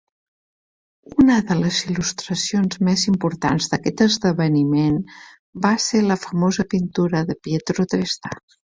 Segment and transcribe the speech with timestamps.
[1.23, 4.99] Una de les il·lustracions més importants d'aquest esdeveniment
[5.69, 8.39] va ser la famosa pintura de Pietro Testa.